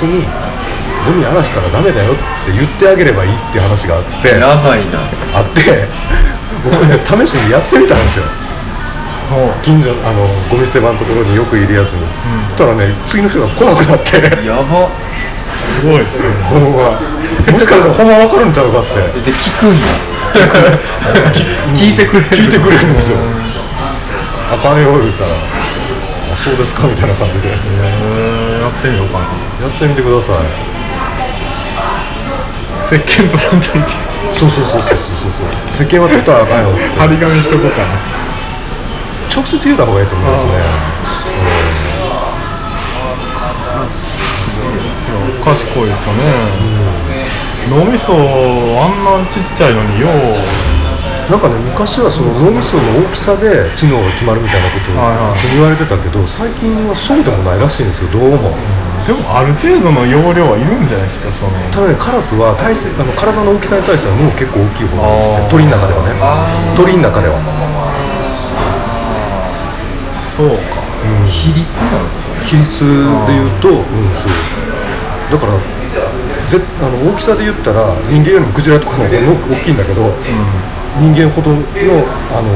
[0.00, 0.24] つに
[1.04, 4.28] ゴミ荒らしたらダメだよって言ってあげればいいっていう話があって。
[4.32, 5.04] やばいな。
[5.36, 5.60] あって
[6.64, 8.24] 僕ね試しにやってみたんですよ。
[9.62, 12.02] 近所あのゴミ捨て場のところによくいるやつに、
[12.56, 14.18] そしたらね次の人が来なくなって。
[14.44, 14.90] やば。
[15.80, 16.28] すごいですね。
[16.48, 16.98] ほんま。
[17.52, 19.20] もしかしたらほんま分かるんちゃうかって。
[19.20, 19.84] で聞くんや
[21.76, 22.26] 聞いてくれる。
[22.36, 23.18] 聞いてくれるんですよ。
[24.52, 25.30] あかんよ言ったら。
[25.30, 27.48] あそうですかみたいな感じで。
[27.48, 28.09] やえー
[28.60, 29.24] やってみようかな。
[29.24, 30.44] ってみてください。
[32.84, 33.88] 石鹸取らんといて
[34.36, 35.46] そうそうそうそうそうそう。
[35.70, 37.94] 石鹸は取ったらあかんよ張り紙しとこうかな。
[39.32, 40.50] 直接言うた方がいいと思いますね。
[45.44, 46.12] 賢いですよ。
[46.12, 46.20] ね、
[47.70, 48.16] 脳みそあ
[48.88, 50.10] んなちっちゃいのによう
[51.30, 54.98] なんかね昔はその脳みその大きさで知能が決まるみたいなことを
[55.38, 58.50] 普通に言われてたけど最近はそうでもないらしいんですよどうも。
[59.06, 61.54] でもある程度の容量はいるんじゃないですかその。
[61.70, 66.18] ただねカラスは体勢あの体の大きさに対しては脳結構大きい方なんですって鳥の中ではね。
[66.74, 67.38] 鳥の中では。
[70.34, 70.82] そうか。
[71.30, 71.62] 比率
[71.94, 72.42] なんですかね。
[72.42, 72.82] 比率
[73.30, 73.86] で言うと、うん、
[74.18, 74.34] そう。
[75.30, 75.54] だから
[76.50, 79.22] ぜあの大きさで言ったら人間よりもクジラとかの方が
[79.54, 80.10] 大きいんだけど、
[80.98, 81.60] 人間ほどのあ
[82.42, 82.50] の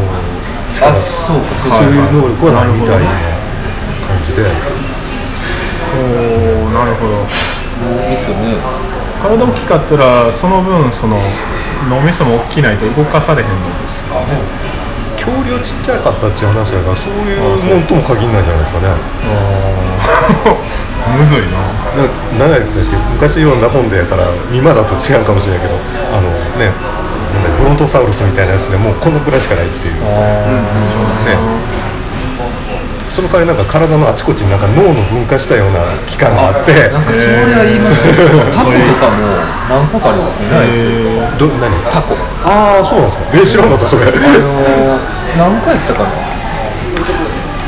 [0.75, 3.11] 力あそうかそういう能力はないみたいな
[4.09, 4.49] 感じで、そ
[5.97, 5.99] う
[6.75, 7.13] なるほど。
[7.85, 8.57] 脳みそね。
[9.23, 11.19] 体大きかったらその分その
[11.89, 14.21] 脳みそも大きないと動かされへんのですか？
[14.21, 14.27] ね
[15.17, 18.89] 恐竜ちっちゃかったっていう話だからそういうもんとも限らないんじゃないですかね。
[21.17, 21.59] むずいな。
[21.97, 22.05] な
[22.39, 22.97] 何やったっけ？
[23.15, 25.75] 昔読んだ本でやから今だと違うかもしれないけど
[26.13, 26.71] あのね
[27.65, 29.95] ブロントサウルスみたいなやつでもうこんなくらいしかないっていう。
[29.97, 31.33] ね。
[33.09, 36.93] その代わりなんか体のあちこちになんか脳の分化したような器官があって。
[36.93, 38.21] なんかそれは言いますね
[38.53, 39.17] タコとかも
[39.73, 40.93] 何個かありますよねあいつ。
[40.93, 41.73] えど何？
[41.89, 42.13] タコ。
[42.45, 43.33] ああそうなんですか。
[43.33, 44.05] え知らんかったそれ。
[44.05, 46.13] あのー、何回やったかな。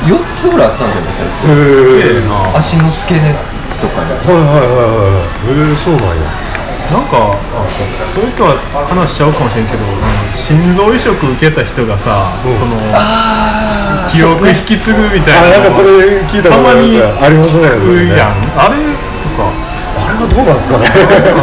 [0.04, 3.32] 4つぐらいあったんじゃないですか足の付け根
[3.80, 6.55] とかにはいはいはいはいへえそうなんや
[6.86, 8.54] なんかあそうそういう人は
[8.86, 9.82] 話しちゃうかもしれんけど
[10.38, 12.54] 心臓移植受けた人がさ、うん。
[12.54, 18.14] そのあ記憶引き継ぐみたあいななんかそれ聞いたたことあまにりますありますねそれね。
[18.14, 18.78] 聞くやんあれ
[19.18, 19.50] とか。
[19.96, 20.86] あれはどうなんですかね。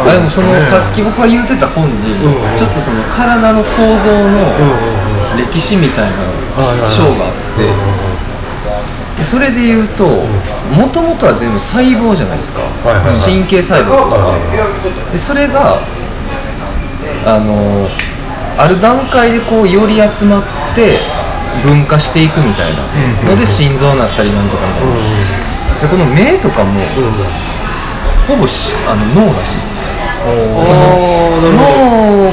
[0.08, 2.40] あでもその、ねさっき僕が言ってた本に、うん。
[2.40, 6.24] うんちょっとその体の構造うんの歴史みたいな
[6.88, 7.74] 章があって、で
[9.22, 10.24] それで言うと
[10.74, 13.20] もともとは全部細胞じゃないですか、はいはいはい。
[13.20, 14.34] 神経細胞とか、
[15.12, 15.78] でそれが
[17.26, 17.86] あの
[18.58, 20.98] ある段階でこうより集まって
[21.62, 22.82] 分化していくみたいな。
[23.30, 24.94] ので心臓になったりなんとかみたいな、
[25.80, 26.80] でこの目とかも
[28.26, 29.74] ほぼしあの脳らしいです。
[30.24, 30.30] そ
[30.74, 32.32] の脳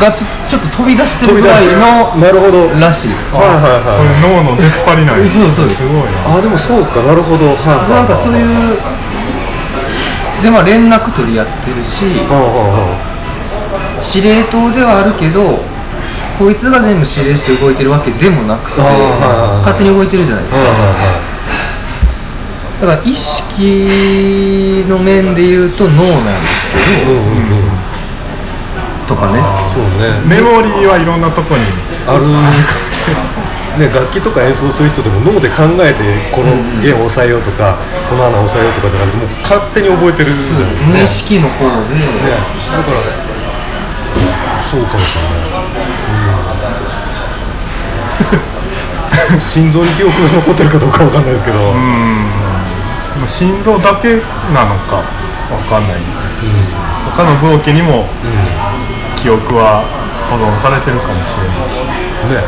[0.00, 2.66] がちょちょっと飛び出してるぐらいのなるほど。
[2.68, 3.34] はいらしいです。
[3.34, 4.02] はいこはい。
[4.02, 7.02] れ脳の出っ張りなんやそうそうですすごいなあでもそうか。
[7.02, 7.46] なるほど。
[7.46, 7.56] はい
[7.86, 8.76] はいなんかそういう
[10.42, 12.42] でまあ連絡取り合ってるしはあ
[13.96, 15.60] は司令塔ではあるけど
[16.38, 19.64] こいつが全部指令して動いてるわけでもなくてあーはいはいはい。
[19.64, 20.60] 勝手に動いてるじゃないですか。
[20.60, 21.34] あはいはいはい。
[22.82, 27.73] だから意識の面で言うと脳なんですけどうんうんうん
[29.06, 29.40] とかね。
[29.72, 30.20] そうね。
[30.26, 31.62] メモリーはいろんなとこに。
[32.08, 32.24] ある。
[33.78, 35.98] ね楽器とか演奏する人でも脳で考えて
[36.30, 37.76] この弦を押さえようとか
[38.08, 40.66] この穴を押さえようとかじゃなくてもう勝手に覚えてるんですよね。
[40.94, 42.06] 無意識の方で、ね。
[42.06, 43.02] だから
[44.70, 45.50] そうかもしれない、
[49.34, 49.40] うん。
[49.42, 52.30] 心臓に記憶が残ってるかどうかわかんないですけど、うん。
[53.18, 54.22] まあ心臓だけ
[54.54, 55.02] なのか
[55.50, 56.46] わかんないです。
[56.46, 56.54] し、
[57.10, 58.06] 他の臓器にも
[59.24, 59.80] 記憶は
[60.28, 61.80] 保存されてるかもしれないし
[62.28, 62.44] ね。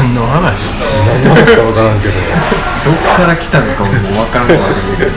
[0.00, 0.72] 何の話？
[0.72, 2.16] 何の話かわからんけど。
[2.88, 5.12] どっから来たのかももう分からんかったけど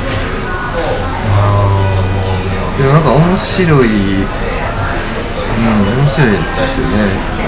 [2.75, 4.27] でもなんか面白い。
[4.27, 4.27] うん
[5.95, 6.37] 面白いで
[6.67, 7.40] すよね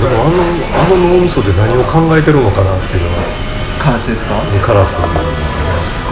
[0.00, 3.22] でもあのあの脳みそで何を考えてるのかなっていうのは
[3.78, 4.34] カラスですか？
[4.62, 4.90] カラス。
[4.92, 4.96] す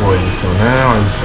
[0.00, 1.25] ごいですよねあいつ、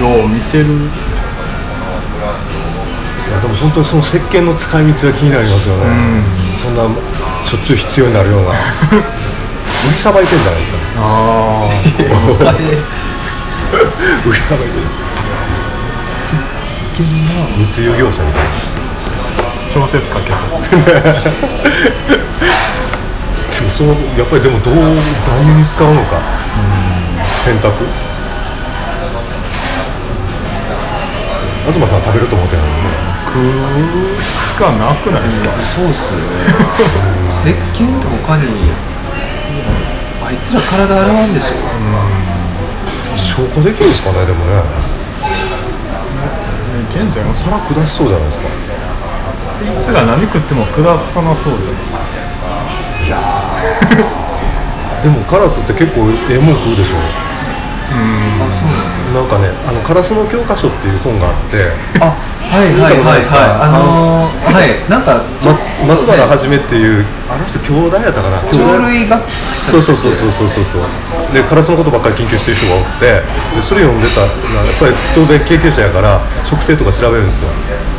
[0.00, 0.64] うん、よう見てる。
[0.64, 0.68] い
[3.30, 6.24] やでも本当にその石鹸の使い道は気になりますよね、ん。
[6.62, 6.84] そんな
[7.44, 8.50] しょっちゅう必要になるような。
[8.54, 8.54] 売
[9.90, 10.78] りさばいてんじゃないですか。
[10.96, 11.70] ああ
[14.26, 14.86] 売りさばいてる
[16.98, 17.22] けん。
[17.22, 18.50] な密輸業者みたいな
[19.70, 20.74] 小説書けそうで
[23.62, 24.98] もそのやっぱりでもどう何
[25.56, 26.18] に使うのか
[27.44, 27.86] 洗濯
[31.68, 32.88] 東さんは食べると思ってないのね
[33.28, 34.72] 食うしか。
[34.72, 36.24] なくないですか、そうっすよね
[37.28, 38.72] 石鹸と他に
[40.24, 41.54] あいつら体洗わんでしょ。
[43.14, 44.52] 消化できるんですかねでもね。
[44.56, 44.97] い
[46.86, 48.46] けんじゃんいそら下しそうじゃないですか。
[49.82, 51.98] つが何食っても下さなそうじゃないですか。
[55.02, 56.96] でもカラスって結構ええもん食うでしょ。
[56.96, 58.27] うなん
[59.14, 61.70] なんかねあのカラスの教科書っていう本があって
[62.00, 62.12] あ
[62.48, 63.60] はいはいはいはい。
[63.60, 68.40] あのー、はいなんかちょ松松原はじめっていうあの人兄弟やったかな？
[68.48, 69.28] 鳥類学者
[69.70, 70.82] そうそうそうそうそうそうそう。
[71.32, 73.20] でカラスのことばっかり研究してる人がおって
[73.56, 77.48] でそれ読んでたらやっぱり当然研究者やから食性とか調べるんですよ。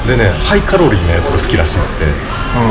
[0.08, 2.10] でねハイカロリーなやつが好きらしいって、ん。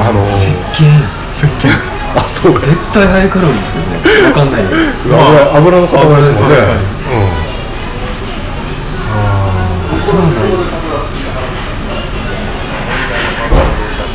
[0.02, 0.90] あの石鹸。
[1.30, 1.70] 石鹸。
[2.18, 2.58] あそう。
[2.58, 4.02] 絶対ハイカロリーですよね。
[4.26, 4.70] わかんないよ。
[5.54, 5.94] 油 油の塊
[6.26, 6.56] ですもんね。
[6.58, 7.30] うなん。
[7.30, 7.47] だ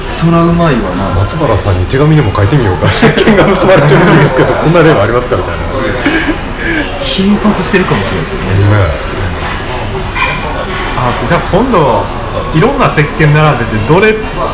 [0.09, 1.09] そらうまいわうん、な。
[1.21, 2.87] 松原さんに手紙でも書いてみようか。
[2.89, 5.67] 石鹸が結ばれてるんですけどこんな例がありますかみたいなね
[7.01, 8.43] 頻発してるかもしれないですよね
[10.97, 12.03] あじゃあ今度
[12.55, 14.13] いろんな石鹸並べてどれ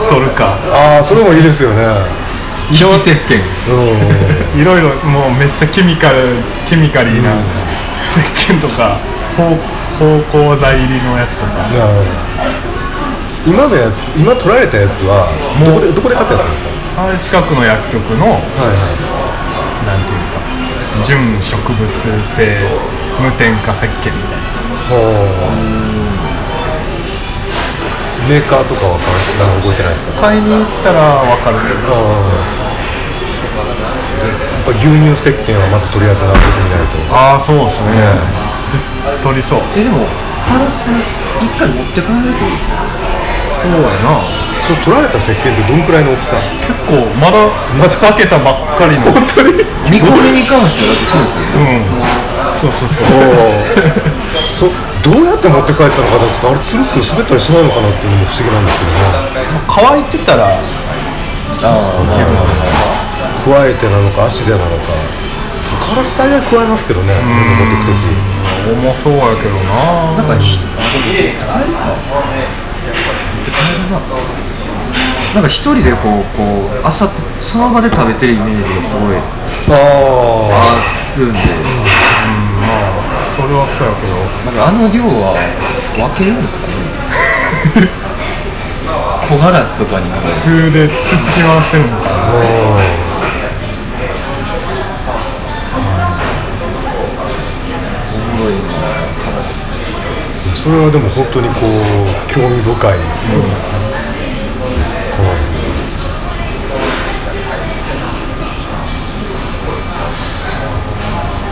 [0.09, 0.57] 取るか。
[0.71, 1.85] ああそれもいいですよね。
[2.71, 3.41] 石鹸。
[4.55, 4.59] うん。
[4.59, 6.35] いろいろもうめっちゃケミカル
[6.67, 7.31] ケミカリーな
[8.11, 8.97] 石鹸とか
[9.37, 9.57] 芳
[9.99, 11.67] 芳香剤入りのやつとか。
[13.45, 15.31] 今のやつ今取られたやつは
[15.63, 17.07] どこでどこで買ったやつですか？
[17.07, 18.99] あれ近くの薬局のはいはい。
[19.87, 20.43] なんていうか
[21.07, 21.79] 純植物
[22.35, 22.59] 性
[23.23, 24.43] 無添加石鹸みたいな。
[28.27, 30.19] メーカーとかは覚えてないですか？
[30.19, 31.95] 買いに行ったら分かるけど。
[34.19, 36.99] やっぱ牛乳石鹸はまずとりあえず並べてみないと。
[37.15, 37.95] ああそうですね。
[37.95, 38.03] 絶
[38.35, 38.48] 対
[39.23, 39.61] 取りそう。
[39.75, 40.05] えでも
[40.41, 40.89] カラス
[41.41, 42.75] 一回持って帰られていいですよ
[43.59, 44.23] そうやな。
[44.67, 46.37] そう取られた石鹸ってどんくらいの大きさ？
[46.61, 49.11] 結構まだまだ開けたばっかりの。
[49.11, 49.59] 本当に？
[49.89, 51.83] 見込みに関してはだってそうですよね。
[51.83, 51.99] うん。
[52.59, 54.71] そうそうそう。
[54.71, 58.99] そどうやって持って帰ったのかなってあれツルツル滑ったりしないのかなっていうのも不思議なんですけどね。
[59.67, 62.35] 乾いてたらああ気分
[63.47, 64.91] 加えてなのか足でなのか。
[65.79, 67.97] カラス大概加えますけどね持っていく時
[68.71, 70.13] 重そうやけどな。
[70.17, 72.13] なんかひあでも持って帰るか持
[73.41, 73.99] って帰るな
[75.33, 76.43] なんか一人でこうこ
[76.73, 79.21] う朝ってその場で食べてるイメージがすごいあ
[80.49, 81.39] あるんで。
[82.59, 84.13] まあそれはそうやけど。
[84.45, 85.37] なんかあの量は
[85.95, 86.73] 分けるんですかね。
[89.29, 90.95] 小ガラスとかにも普通でつつ
[91.35, 93.08] き回してるのかな
[100.69, 102.93] それはでも本当にこう興味深い、カ
[105.17, 105.57] ラスで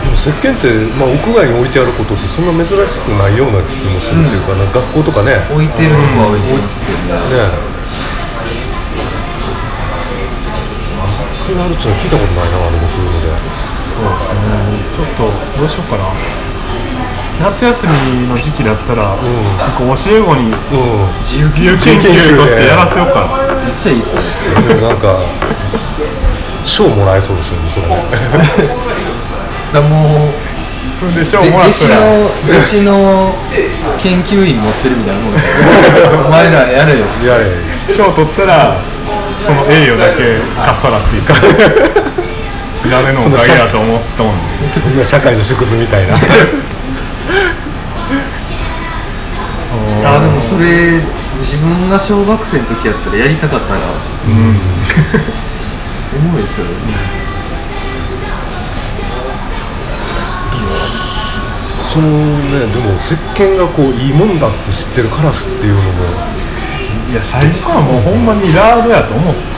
[0.06, 0.70] も石鹸って、
[1.02, 4.70] まあ、屋外に置いてあることってそんな珍しくないような気もするっていうか、なん。
[4.70, 5.34] か学校とかね。
[5.50, 7.58] 置いてるとこは置いてますよねね
[11.42, 13.34] これあるっていうのは聞いたことないなでもそういうので。
[13.34, 14.86] そうですね。
[14.94, 15.26] ちょっと
[15.58, 16.47] どうしようかな
[17.40, 19.22] 夏休みの時期だったら、ん
[19.58, 23.54] なんか教え子にうん自由研究としてやらせようかな。
[23.62, 24.28] めっちゃいいですよね。
[24.68, 25.20] でもなんか
[26.66, 27.94] 賞もらえそうですよねそれね
[29.72, 30.34] だもう
[31.00, 32.02] それで賞でもらったら。
[32.50, 33.34] 弟子の弟子の
[34.00, 36.26] 研究員持ってるみたいなもんですよ。
[36.26, 37.06] お前らやれよ。
[37.24, 37.46] やれ。
[37.94, 38.82] 賞取ったら
[39.46, 41.36] その栄誉だけかっさらっていうか。
[42.90, 44.36] 誰のおかげやと思ったもん
[44.72, 46.16] でみんな社会の縮図みたいな
[50.06, 51.02] あでもそれ
[51.40, 53.80] 自分が小学生の時やったらやりたかったな。
[53.80, 53.84] う
[54.30, 54.58] ん。
[56.16, 56.72] おもろいですよね。
[61.94, 65.88] そのねでも石鹸がこういいもんだって知ってるカラスっていうのも。
[67.10, 69.57] いや最初はもうほんまにラードやと思ったんです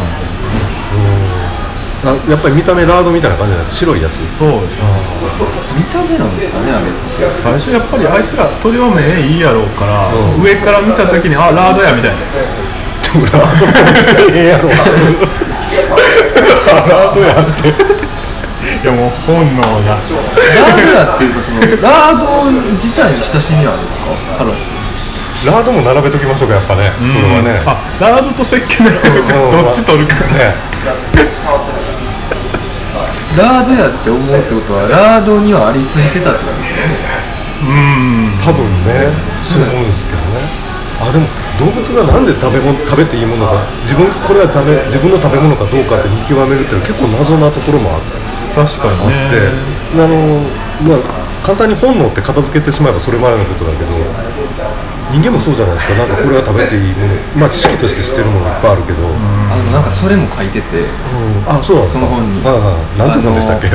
[2.05, 4.13] あやっぱり見た目ラードみたいな感じなんです白いやつ。
[4.39, 4.83] そうですね。
[5.75, 7.41] 見た目なんですかねあれって。
[7.43, 10.41] 最初やっぱりあいつら鳥は目いいやろうから、うん。
[10.41, 12.17] 上から見た時にあラードやみたいな。
[12.19, 13.73] でもラードも
[14.33, 17.69] ええやろラードやって。
[18.83, 24.37] いやもう本能がラードやっていうかそのラード自体に親しみはあるんですか？
[24.37, 24.79] カラス。
[25.47, 27.61] ラードも並べときましょうかやっぱね、それはね。
[27.65, 29.63] あラードと石鹸だけとかうん。
[29.63, 30.53] どっち取るかね
[33.37, 36.97] ラードやって思うってことはラードにはありついてたってことですよね。
[37.61, 38.37] うん。
[38.41, 39.11] 多分ね。
[39.45, 40.49] そう思うんですけどね。
[40.99, 41.27] あでも
[41.59, 43.61] 動物がなんで食べ物食べていいものか。
[43.83, 48.17] 自分これは食べ自分の食べ物かどうかって見極めるっていうのは結構謎なところもあって
[48.55, 49.29] 確かにね。
[49.93, 50.41] であの
[50.81, 53.91] まあ簡単に本能って片付けてしまえばそれまでのことだけど
[55.11, 55.95] 人間もそうじゃないですか。
[55.95, 57.13] なんかこれは食べていいもの。
[57.35, 60.85] まあ知識として知ってるものいっぱいあるけど、あのなんかそれも書いてて。
[61.47, 62.05] あそうなんですか。
[62.05, 62.45] その本に。
[62.45, 63.69] はいはいなんて本でしたっけ、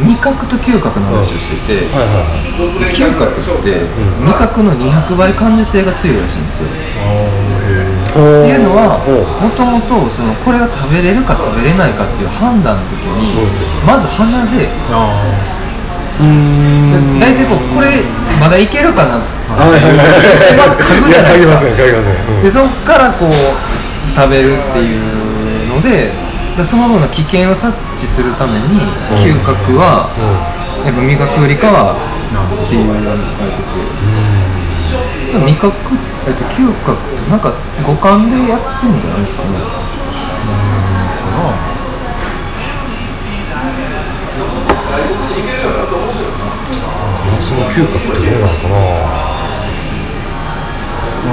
[0.00, 2.96] 味覚と嗅覚の話をしていて、はいはいはい。
[2.96, 3.84] 嗅覚って
[4.24, 6.68] 味覚の200倍感受性が強いらしいんですよ。
[7.04, 7.38] あ
[8.08, 9.04] っていうのは
[9.38, 13.46] もともとそのこれが食べれるか食べれないかっていう判断の時にう
[13.84, 14.66] まず鼻で
[17.20, 18.02] 大体こうこれ
[18.40, 21.38] まだいけるかなはいはいはいまず嗅ぐじゃない。
[21.38, 21.96] ですかや嗅ぎ
[22.36, 23.32] までそこからこう
[24.14, 26.12] 食べるっていうので
[26.56, 28.80] でその分の危険を察知するために
[29.18, 30.08] 嗅覚は
[30.84, 34.08] やっぱ味覚よりかはっていうのを書いてて。
[35.28, 35.74] 味覚、
[36.26, 37.52] えっと、嗅覚ってなんか
[37.84, 39.58] 五感でやってるんじゃないですかね。
[41.18, 41.26] そ
[47.54, 49.38] の嗅覚ってどうなのかな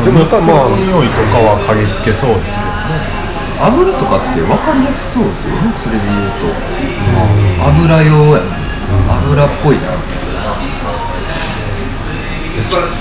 [0.03, 6.51] でもやっぱりまあ匂いとかは嗅ぎつけそうですけどね油とかって分かりやすそうですよねそれで言うと、
[7.63, 8.65] 油用やな
[9.15, 9.95] 油っぽいな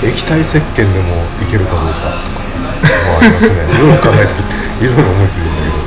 [0.03, 2.71] 液体石鹸でもいけるかどうかとかも
[3.19, 5.85] ありますねいろいろ考えていろいろ思いついてる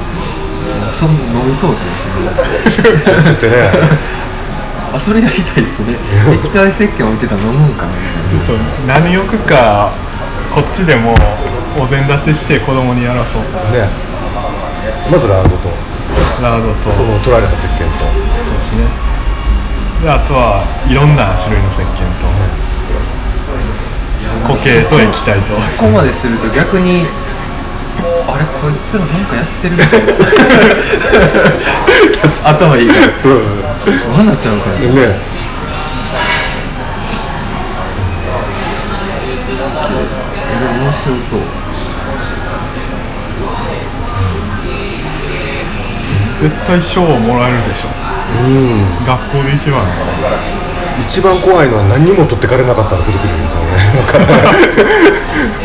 [0.92, 2.26] そ飲みそうですねそれ
[2.76, 4.17] けどだってね
[4.92, 5.94] あそれやりたいですね。
[6.32, 9.90] 液体石鹸置いてたら飲むんかなみたいちょっと何をくか
[10.54, 11.14] こっちでも
[11.78, 13.42] お膳立てして子供にやらそう
[13.72, 13.88] ね。
[15.10, 15.68] まずラードと。
[16.42, 16.90] ラードと。
[16.92, 18.04] その取られた石鹸と。
[18.44, 18.84] そうですね。
[20.02, 21.84] であとはいろんな種類の石鹸
[22.20, 22.26] と。
[24.46, 25.52] 固形と液体と。
[25.52, 27.06] なここまですると逆に
[28.26, 30.12] あれこいつらなんかやってるみたいな。
[32.50, 33.00] 頭いいから。
[33.22, 34.80] そう罠ちゃうから。
[34.80, 34.86] ね。
[40.78, 41.40] 面白そう。
[46.40, 47.88] 絶対賞をもらえるでしょ。
[48.44, 49.06] うん。
[49.06, 49.82] 学校で一番。
[51.00, 53.68] 一番怖いのは何にも取ってかれなかったら出てくるんですよね。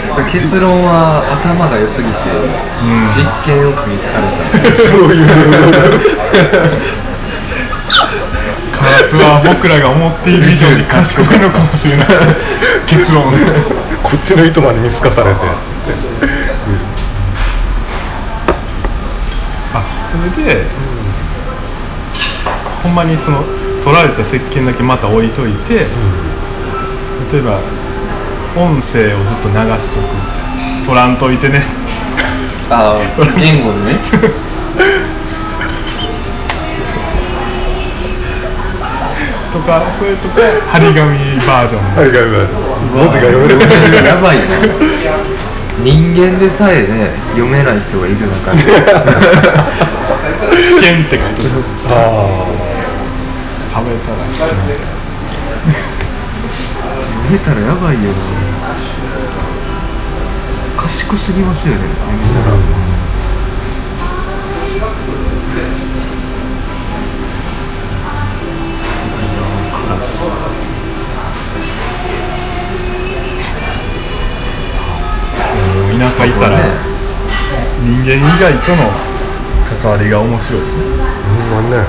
[0.10, 3.10] だから結論は頭が良すぎて、ん。
[3.10, 4.72] 実験を嗅ぎつかれた。
[4.78, 5.28] そういう
[8.84, 12.08] カラスは僕らが思っている以上に賢いのかもしれない。
[12.86, 13.32] 結論。
[14.04, 15.40] こっちの糸まで見透かされて
[19.74, 20.66] あそれで、
[22.84, 23.44] ほんまにその
[23.84, 25.88] 取られた石鹸だけまた置いといて、
[27.32, 27.60] 例えば
[28.56, 30.86] 音声をずっと流しとくみたいな。
[30.86, 31.64] 取らんといてね
[32.70, 33.00] ああ
[33.40, 34.00] 言語でね
[39.64, 41.82] かそれとか張り紙バージョン。
[41.96, 42.22] はいが
[42.94, 43.58] 文字が読める。
[44.06, 44.60] やばいな
[45.84, 48.54] 人間でさえね読めない人がいる中。
[48.54, 48.70] で危
[50.84, 51.64] 険って書いてある。
[51.88, 52.46] あ
[53.74, 54.78] 食べたら危険読
[57.32, 58.12] めたらやばいよ。
[58.12, 58.14] な
[60.78, 61.80] 賢すぎますよね。
[61.82, 62.54] 読めたら
[75.98, 76.64] 田舎いたらね。
[77.84, 78.92] 人間以外との
[79.82, 81.04] 関わりが面白いですね、あ
[81.52, 81.84] ほんまね。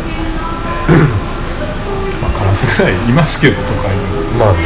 [2.20, 4.00] まあ、カラスぐらいいますけど都会に。
[4.34, 4.58] もまあね、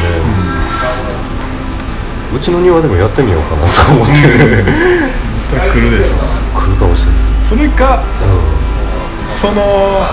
[2.34, 6.14] うちの庭でもやってみようかなと思って、来るでしょ。
[6.58, 8.02] 来るかもしれない、それか
[9.40, 10.08] その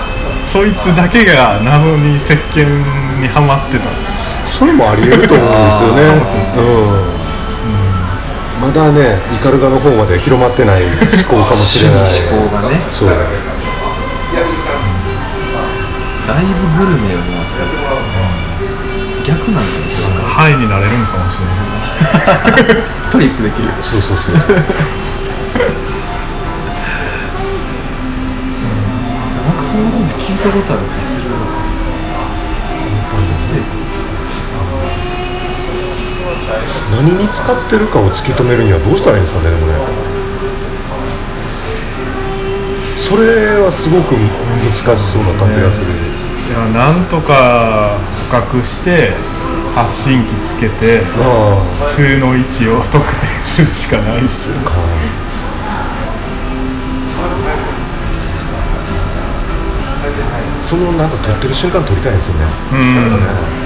[0.46, 2.66] そいつだけが謎に石鹸
[3.20, 3.88] にはまってた。
[4.50, 6.02] それもありえると思うんですよね。
[6.58, 7.15] うん
[8.60, 10.96] まだねイカルガの方まで広まってない思
[11.28, 11.98] 考かもしれない。
[12.32, 12.80] 思考がね。
[12.90, 13.08] そう。
[13.08, 13.14] だ
[16.42, 16.50] いぶ
[16.84, 17.84] グルメを回すんです
[19.24, 21.52] 逆なんかもしれないハイになれるんかもしれな
[22.82, 22.86] い。
[23.10, 24.34] トリックできるそうそうそう。
[24.34, 24.44] なん
[29.56, 31.36] かそんな話聞いたことある気するな
[36.90, 40.16] 何に使ってるかを突き止めるにはどうしたらいいんですかねでもね。
[43.06, 48.00] それはすごく難しそうな感じがする、いやなんとか
[48.30, 49.14] 捕獲して
[49.74, 54.48] 発信機つけてあ数の位置を特定するしかないです
[60.68, 63.65] そのなんか撮ってる瞬間撮りたいんですよね、うん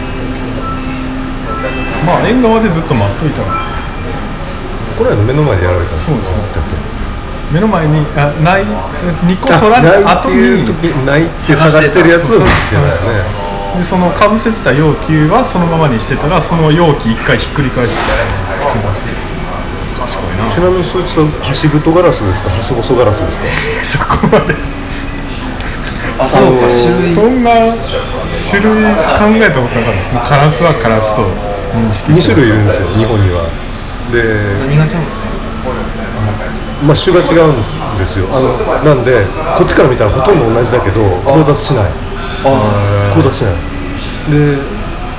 [2.07, 3.49] まあ縁側でずっと待っといたら。
[4.99, 6.35] これは目の前でやられたんそうです。
[7.53, 8.65] 目の前にあない
[9.27, 13.19] 2個取られないた後に時ないって探してるやつを見てますね
[13.79, 17.99] でそのかぶせてた容器はそのままにしてたらその容器一回ひっくり返して
[18.63, 19.03] 口出し
[19.99, 23.31] 賢いなちなみにそいつは端太ガラスですか端細ガラスで
[23.83, 24.55] すかそこまで
[26.23, 27.51] あそうか種類そんな
[28.47, 28.87] 種類
[29.19, 33.49] 考えたことなかったですカラスはカラスと2して種類いるんですよ日本には。
[34.13, 35.31] で何がちゃうんですか
[36.83, 38.27] まあ種が違うんですよ。
[38.33, 38.51] あの
[38.83, 39.27] なんで
[39.59, 41.91] こっちから見たらほとんど同じだけど交雑しない。
[43.15, 43.55] 交雑しない。
[44.31, 44.59] で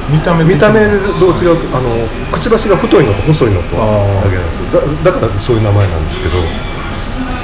[0.10, 0.82] 見た目見た目
[1.20, 4.82] どう違うあのくちばしが太いのと細いのとだけなんですよ。
[5.06, 6.32] だだからそういう名前なんですけど。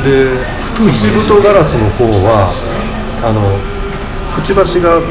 [0.04, 0.30] で
[0.80, 2.54] 内太ガラスの方は
[3.24, 3.58] あの
[4.36, 5.02] くちばしが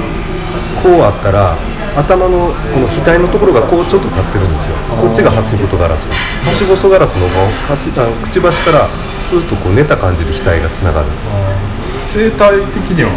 [0.83, 1.57] こうあったら
[1.97, 4.77] 頭のこの額のところがこうちょっと立ってるんですよ。
[5.01, 6.11] こっちが初太ガラス。
[6.45, 8.89] 端細ガラスの方端あのくちばしから
[9.21, 11.07] スーッとこう寝た感じで額がつながる。
[12.05, 13.11] 生態的には？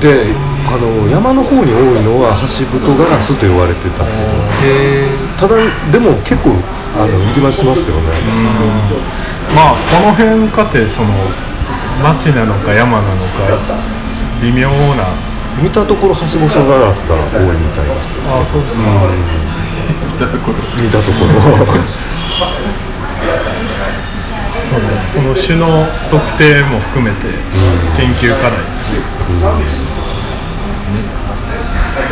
[0.00, 0.32] で
[0.68, 4.04] あの山の方に多いのは端太ガラスと言われてた
[5.36, 5.56] ただ
[5.90, 6.54] でも結構
[6.94, 8.04] あの入りはしますけどね、
[9.54, 11.10] まあこの辺かてその
[12.02, 13.48] 町なのか山なのか
[14.40, 15.04] 微妙な
[15.62, 18.82] 見たところ端細ガラスが多いみたいですけどあそうですか、
[20.10, 20.58] 来たところ。
[20.80, 21.28] 見たところ。
[24.68, 27.26] そうねその種の特定も含めて
[27.96, 29.00] 研究課題ですね、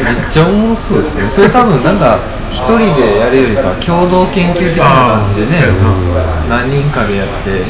[0.03, 1.31] めっちゃおもろそうですね。
[1.31, 2.19] それ多分なんか
[2.51, 5.69] 一人でやるよりかは共同研究的な感じでね。
[6.49, 7.61] 何人かでやって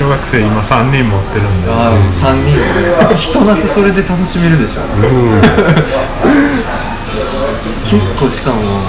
[0.00, 1.68] 小学生今3人持ってるんで。
[1.68, 4.80] ああ3人でひと夏それで楽しめるでしょ。
[7.84, 8.80] 結構しかも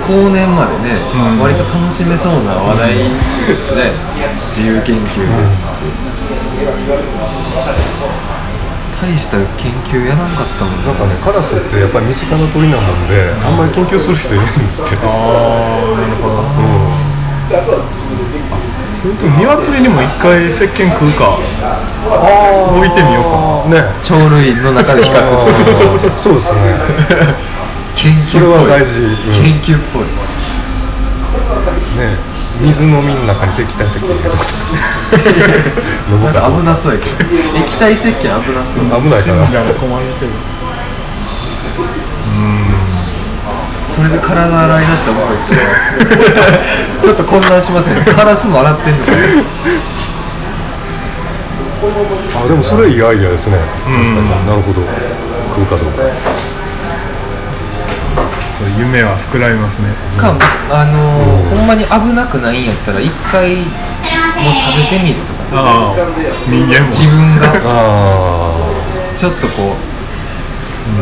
[0.00, 1.44] 後年までね、うん。
[1.44, 2.94] 割と楽しめそうな話題
[3.44, 3.92] ですね。
[4.56, 5.04] 自由研究で
[5.52, 5.84] すって。
[8.96, 14.96] 大した研究やらんかったもんなんかねカラスってやっぱり身近な鳥なもんであんまり研究する人いないんですって。
[15.04, 16.40] ああなるほど
[19.06, 21.38] それと鶏にも一回石鹸食うか。
[22.74, 23.70] 置いてみようか。
[23.70, 23.86] ね。
[24.02, 26.10] 鳥類の中で比較する。
[26.18, 26.74] そうですね。
[27.94, 28.70] 研それ究っぽい。
[28.70, 29.06] は大事、うん。
[29.06, 30.02] ね研究っぽい。
[32.62, 34.02] 水飲みの中に石体石鹸。
[34.02, 34.30] 入れと
[36.26, 37.30] くと危なそうやけど。
[37.54, 39.02] 液体石鹸危なそう。
[39.02, 39.46] 危ないから。
[39.46, 40.32] 死んだら困るけど
[43.96, 45.62] それで体洗い出したらおもろいですけど
[47.02, 49.18] ちょっと混乱しますねカラスも洗ってんのかね？
[52.44, 53.56] あでもそれいいアイデアですね。
[53.84, 54.46] 確かに。
[54.46, 54.82] なるほど。
[55.54, 56.02] 食うかどうか。
[56.02, 59.88] ちょっと夢は膨らみますね。
[60.18, 60.34] か
[60.70, 65.60] あのーほんまに危なくないんやったら一回もう食べてみるとか。
[65.62, 65.96] ああ
[66.48, 66.86] 人間も。
[66.86, 67.46] 自分が。
[67.64, 68.52] あ
[69.16, 69.76] ちょっとこ
[70.98, 71.00] あ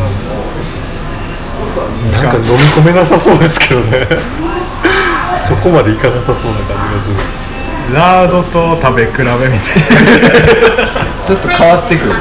[2.12, 4.06] なんか飲み込めなさそうですけどね。
[5.48, 7.94] そこまでいかなさそうな感じがする。
[7.94, 9.50] ラードと食べ比べみたいな。
[9.52, 9.58] う
[11.26, 12.12] ちょっと変わってくる。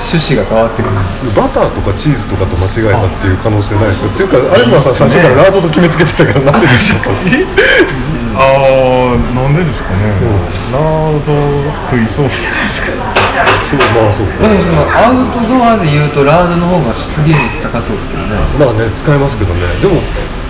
[0.00, 0.94] 趣旨が変わってくる。
[1.36, 4.08] バターとかチーズとかと間違えたっていう可能性ないですか？
[4.08, 7.10] っていうか有馬さん最初からラードと決めつけてたからなんででしょうか
[8.40, 9.96] ああなんでですかね、
[10.72, 11.32] ラード
[11.90, 12.88] 食いそうじゃないですか
[13.68, 18.34] そうまあそうまあでもそのアウトドアで言うとラードの方が出現率高そうですけどね。
[18.58, 19.60] まあね使えますけどね。
[19.80, 20.00] でも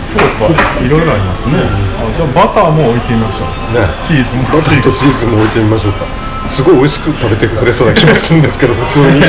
[0.07, 0.48] そうか。
[0.81, 3.74] いろいろありますね、あじゃあバターも置いてみましょう。
[3.77, 3.85] ね。
[4.03, 4.42] チーズも。
[4.44, 6.07] バターとチーズも置いてみましょうか。
[6.48, 9.20] すごい美味しく食べてくれそうな気もするんですけど普通に。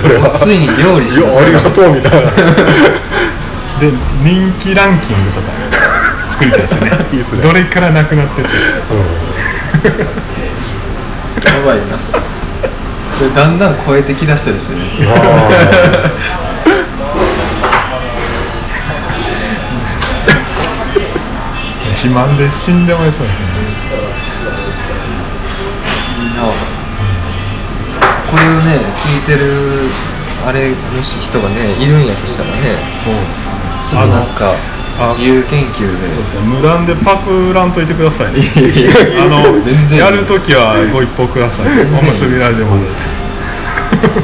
[0.00, 0.30] それは。
[0.30, 1.36] ついに料理します。
[1.36, 2.30] いやありがとうみたいな。
[3.82, 3.92] で
[4.24, 5.52] 人気ランキングとか
[6.30, 6.92] 作りたいですよね。
[7.12, 7.42] いいですね。
[7.42, 8.48] どれからなくなってて。
[11.44, 12.31] やばいな
[13.34, 14.82] だんだん超えてきだしたりしてね。
[21.94, 23.38] 肥満で死んでまいそうやね。
[28.32, 29.90] これをね聞いてる
[30.46, 32.56] あれもし人がねいるんやとしたらね。
[33.04, 33.62] そうですね。
[33.90, 34.54] ちょっとなんかあ
[35.12, 35.92] 自由研究で。
[35.92, 36.40] そうですね。
[36.46, 38.40] 無断でパクらんといてくださいね。
[39.18, 39.98] あの全然。
[39.98, 42.86] やるときはご一報くださいおむすびラジオまで。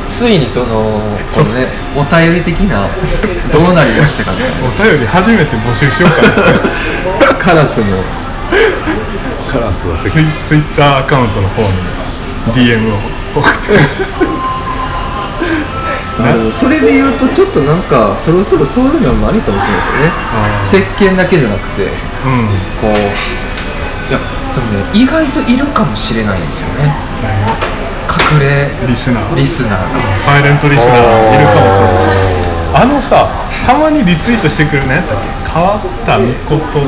[0.08, 1.00] ついにその
[1.32, 2.88] このねお便り的な
[3.52, 7.32] どうなりましたかみたいお便り初めて募集しようかな。
[7.32, 7.84] な カラスの。
[9.48, 10.12] カラスはツイ
[10.46, 11.68] ツイッターアカウントの方に
[12.54, 12.98] DM を
[13.34, 13.58] 送って
[16.52, 20.88] それで言うとちょっとなんかそろそろそういうのもありかもしれないですよね。
[20.98, 21.90] 石鹸だけじゃなくていうん。
[22.80, 26.92] こういやでもね意外といるかもしれないんですよね。
[28.32, 29.34] 隠れリスナー。
[29.36, 30.18] リスナーが。
[30.20, 32.82] サイレントリスナーいるかもしれない。
[32.82, 33.28] あのさ
[33.66, 35.14] たまにリツイートしてくるねやっけ？
[35.52, 36.82] 変わったみこと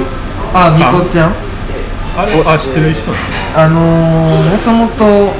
[0.52, 1.34] あみさんこちゃん？
[2.16, 2.42] あれ？
[2.44, 3.12] あ知ってる人
[3.54, 5.32] あのー、もともと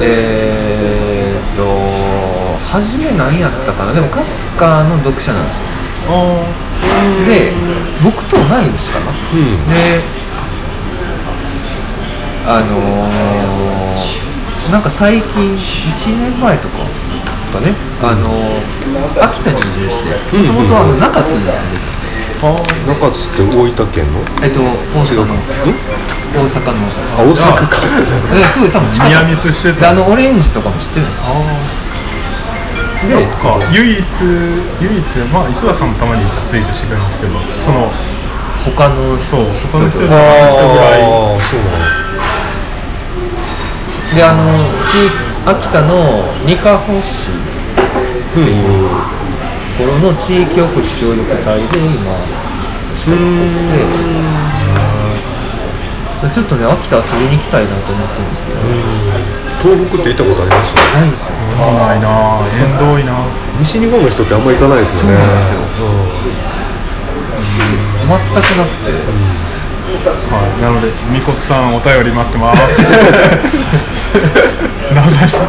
[0.00, 0.63] えー
[2.74, 3.92] 初め何やったかな？
[3.94, 5.66] でもカスカの読者なんですよ。
[6.10, 6.42] あ
[7.24, 7.52] で
[8.02, 9.12] 僕と同い年かな、
[9.70, 10.02] で
[12.44, 16.90] あのー、なんか最近1年前とかで
[17.44, 17.74] すかね？
[18.02, 21.62] あのー、秋田に移住してもともとあの中津に住んでたんで
[21.94, 22.10] す
[22.42, 22.58] よ。
[22.90, 24.18] 中津って大分県の？
[24.42, 25.38] えっと大阪の。
[26.34, 26.90] 大阪の。
[27.14, 27.78] あ大阪か。
[28.34, 31.24] えすごい多分近ミスしてでたあのオレンジとかも知ってるんですよ
[33.08, 33.28] で
[33.72, 34.04] 唯一
[34.80, 37.32] 唯一まあ磯田さんもたまにツイートしてくれますけど
[37.64, 37.90] その
[38.64, 40.16] 他のそう他の人ぐら
[40.98, 41.02] い。
[41.38, 41.64] そう
[44.14, 44.46] であの
[44.86, 45.10] 地
[45.44, 47.34] 秋田の二カ保市っ
[48.32, 48.88] ていう
[49.76, 52.16] ところの地域おこし協力隊で今
[52.94, 54.54] 仕事をして。
[56.28, 58.58] てちょっとね秋田遊びに行きたいなと思ってるんですけど
[59.64, 60.76] 東北って行ったことあります？
[60.92, 61.36] ないんですよ
[61.72, 63.16] ないな縁遠いな。
[63.58, 65.16] 西日本の人ってあんま行かないですよね。
[65.16, 65.64] そうなんですよ
[68.04, 68.20] 全く
[68.60, 68.92] なくて。
[70.04, 72.60] はい、なので、みこつさんお便り待ってます。
[74.92, 75.40] 名指し。
[75.40, 75.42] う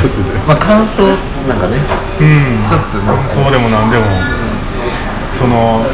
[0.00, 1.02] 優しいねまあ感想
[1.46, 1.76] なんかね。
[2.20, 2.64] うん。
[2.66, 4.04] ちょっとなんかそうでもなんでも、
[5.38, 5.84] その。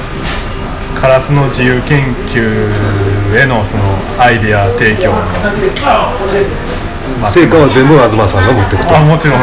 [0.95, 2.71] カラスの自由研究
[3.37, 3.83] へのその
[4.21, 5.11] アイデア提供
[7.31, 8.97] 成果は全部東さんが持ってくと。
[8.97, 9.41] あもちろん。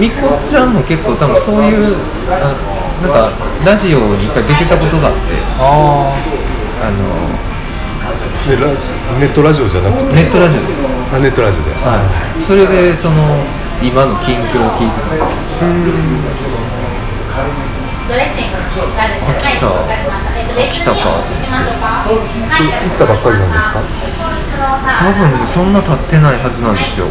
[0.00, 1.84] みこちゃんも結構多分そういう
[2.30, 2.56] あ
[3.02, 3.30] なんか
[3.64, 5.36] ラジオに一回出てたことがあって。
[5.60, 6.12] あ
[6.82, 6.98] あの
[8.48, 8.68] ねラ
[9.20, 10.14] ネットラジオじゃなくて？
[10.14, 10.84] ネットラジオです。
[11.12, 11.72] あネットラジオで。
[11.80, 12.00] は
[12.38, 12.42] い。
[12.42, 13.20] それでその
[13.82, 15.94] 今の近況を聞いてたんです
[18.08, 18.56] ドレッシング。
[18.74, 20.34] がですね、はい、来たわかりました。
[20.36, 21.22] えっと、別来たか。
[21.24, 22.02] にしましょうか。
[22.04, 23.78] はい、行ったばっかりなんですか？
[24.54, 27.06] 多分そんな経ってないはずなんですよ。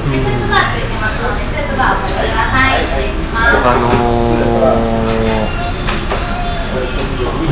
[3.65, 3.87] あの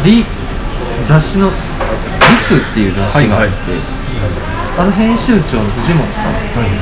[0.04, 0.26] ー、リ
[1.06, 3.54] 雑誌の「リス」っていう雑誌があって、
[4.78, 6.34] あの編集長の藤本さん、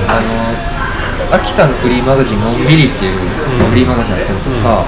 [0.07, 3.19] あの秋田のフリーマガジン「のんびり」っていう
[3.69, 4.85] フリーマガジンやったりとか、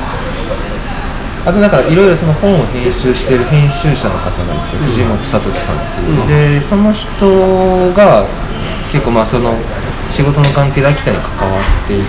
[1.44, 6.28] あとなんかいろいろその本を編集してる編集者の方がいて、藤本聡さんっていう、
[6.60, 8.28] でその人が
[8.92, 9.56] 結構まあその
[10.12, 12.06] 仕事の関係で秋田に関わっていて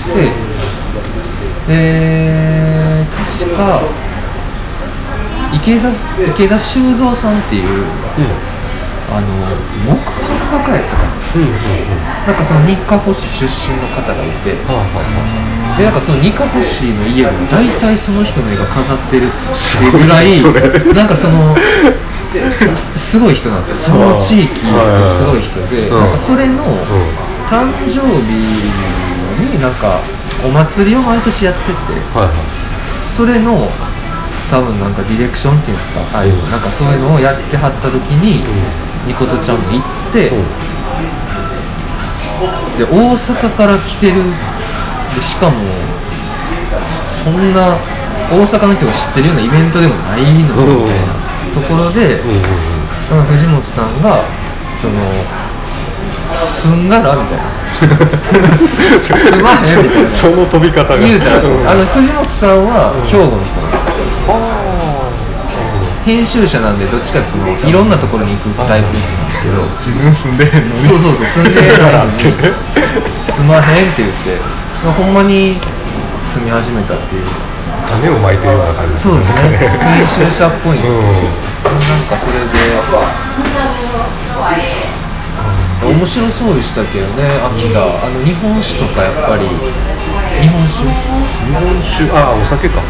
[1.66, 3.06] で
[3.40, 3.80] 確か
[5.54, 5.90] 池田
[6.30, 7.84] 池田修造さんっていう、
[9.10, 9.26] あの
[9.86, 9.96] 木
[10.50, 11.08] 版画家やったかな。
[11.08, 11.21] うんうんうん
[12.26, 14.56] なんかその日課星出身の方がいて。
[15.76, 20.28] でなんかそのニカホシの家でも大体その人の絵が飾ってるってぐらい
[20.94, 21.56] なんかその
[22.74, 23.76] すすごい人なんですよ。
[23.76, 24.72] その地域の
[25.16, 25.98] すごい人でうん。
[25.98, 26.62] なんかそれの
[27.48, 28.36] 誕生日
[29.40, 30.00] になんか
[30.44, 31.74] お祭りを毎年やってて
[33.08, 33.70] それの
[34.50, 36.00] 多分なんかディレクションっていうんですか。
[36.14, 36.28] ああい。
[36.28, 38.44] うなんかそういうのをやってはった時に
[39.06, 40.44] ニコトちゃんも行ってうん
[42.78, 44.22] で大阪から来てる。
[45.14, 45.56] でしかも
[47.22, 47.76] そんな
[48.30, 51.12] 大阪の人が知ってるようなイベントでもないのみたいな
[51.54, 54.24] ところで、藤本さんが
[54.80, 55.12] その
[56.32, 57.44] すんがらみたいな。
[59.02, 59.10] す
[59.42, 60.08] まへんみたいな。
[60.08, 60.98] その飛び方が。
[60.98, 64.62] 言うたらあの藤本さんは兵庫の人なんですよ。
[66.04, 70.72] 編集者なんでどっちかってそのいろんなところに行くタイプの人ですけど自分住んでへんのに。
[70.72, 71.26] そうそうそう。
[71.26, 72.22] 住んでないのに
[73.26, 74.38] すまへんって言って。
[74.82, 75.58] ほんまに
[76.30, 77.26] 住み始めたっていう。
[77.82, 79.58] 種をまいてるような感じそうですね。
[79.58, 81.14] 編集者っぽいんですけど、うん。
[81.82, 82.78] なんかそれで
[85.82, 87.82] 面白そうでしたけどね秋田。
[87.82, 89.48] あの日本史とかやっぱり。
[90.40, 90.86] 日本酒？
[90.86, 90.94] 日
[91.52, 92.10] 本酒？
[92.14, 92.80] ああお酒か。
[92.80, 92.86] は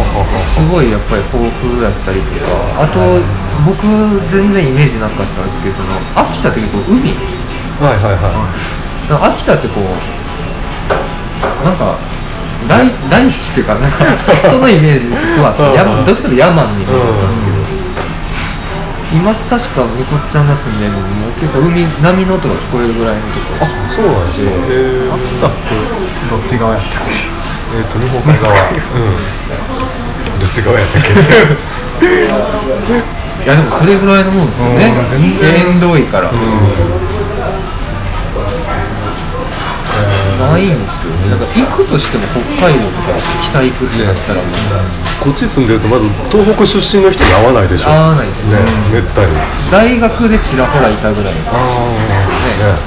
[0.00, 2.82] ははすごいやっぱり豊富だったりとか。
[2.82, 3.20] あと
[3.64, 3.86] 僕
[4.30, 5.88] 全然イメージなかったんですけどその
[6.28, 7.14] 秋田って結構海。
[7.80, 8.30] はいはいは
[9.08, 9.84] だから秋田ってこう
[11.64, 11.98] なんか
[12.68, 14.04] 大大地っていうかなんか
[14.48, 17.08] そのイメージってそうあって山どっちかというと山に見えたんです
[17.44, 17.56] けど、
[19.12, 21.28] 今確かみこちゃんが住んでるのにも。
[21.28, 23.26] う結構海波の音が聞こえるぐらいのと
[23.58, 23.60] こ。
[23.60, 25.56] ろいそうなんですよえー秋田って
[26.30, 27.14] どっち側やったっけ？
[27.76, 28.54] えーと日本海側。
[28.54, 28.72] うん。
[30.40, 31.08] どっち側やったっけ？
[33.44, 34.96] いやでもそれぐらいのもんですよね。
[35.68, 36.38] 縁遠いから、な
[40.58, 41.28] いんですよね。
[41.30, 43.12] だから行くとしても北海道とか
[43.50, 44.50] 北行くってなったらもう。
[45.20, 47.90] こっち住んでるとまず東北出身の人に会わないでしょ。
[47.90, 48.44] 合わないです。
[48.48, 49.28] ねねめったに。
[49.70, 51.92] 大学でちらほらいたぐらいねああ
[52.64, 52.80] ね。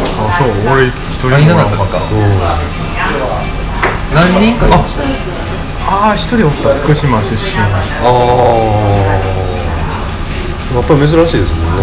[0.00, 0.48] あそう。
[0.72, 2.00] 俺一人あいもなかったですか？
[2.00, 2.40] うん。
[4.14, 5.04] 何人かいました？
[5.04, 5.20] ね
[5.86, 6.74] ああ一人おった。
[6.80, 7.68] 福島出身あ
[8.04, 8.06] あ
[10.74, 11.80] やっぱり珍しいですもんね、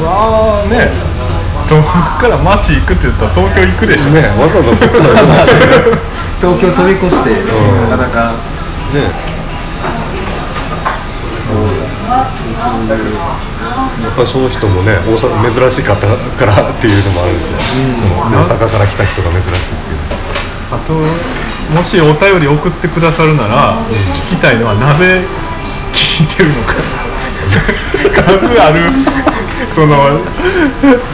[0.00, 0.90] うわーね。
[1.68, 4.10] 東北から町行くって言ったら東京行くでしょ。
[4.10, 6.02] ねわざわざこっちまで来ましたよね
[6.40, 7.46] 東京飛び越してん。
[7.90, 8.34] なかなか。
[14.02, 19.98] やっぱりその人もね大阪珍しかったからっていうのもあるんですよ、その大阪から来た人が珍しいっていう。
[20.72, 23.78] あともしお便り送ってくださるなら、
[24.30, 25.24] 聞きたいのはなぜ
[26.20, 26.74] 聞いてるのか。
[28.12, 28.92] 数ある。
[29.74, 29.96] その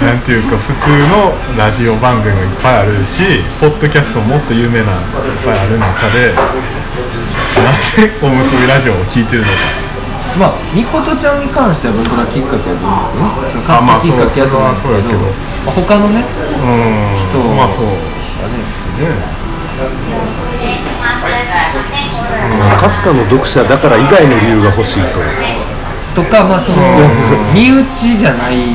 [0.03, 3.23] なんていうか普通のラジオ番組もいっぱいあるし
[3.61, 5.05] ポッドキャストももっと有名なのいっ
[5.45, 6.43] ぱいある中でな
[7.95, 9.53] ぜおむすびラジオを聞いてるのか。
[10.39, 12.97] まあみことちゃんに関しては僕らきっかけやと思
[13.37, 17.31] うんですけどねきっかけやと思うんですけど,、まあ、他のねうん。
[17.31, 17.87] 人まあそう。
[17.87, 19.37] がねね
[22.79, 25.21] かすかの読者だから以外の理由が欲しいと。
[26.15, 26.79] とかまあその
[27.53, 28.75] 身内じゃない